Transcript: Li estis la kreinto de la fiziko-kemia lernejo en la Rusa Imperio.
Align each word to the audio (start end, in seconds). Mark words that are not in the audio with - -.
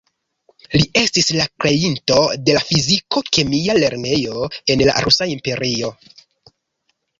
Li 0.75 0.79
estis 1.01 1.27
la 1.39 1.45
kreinto 1.63 2.17
de 2.47 2.57
la 2.57 2.63
fiziko-kemia 2.71 3.77
lernejo 3.85 4.49
en 4.75 4.85
la 4.91 4.99
Rusa 5.07 5.31
Imperio. 5.37 5.95